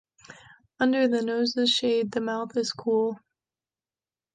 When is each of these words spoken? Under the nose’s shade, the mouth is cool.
Under 0.79 1.07
the 1.07 1.21
nose’s 1.21 1.69
shade, 1.69 2.13
the 2.13 2.21
mouth 2.21 2.57
is 2.57 2.71
cool. 2.71 3.19